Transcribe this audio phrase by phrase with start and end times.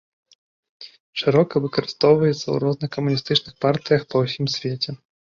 [1.21, 4.95] Шырока выкарыстоўваецца ў розных камуністычных партыях па ўсім свеце.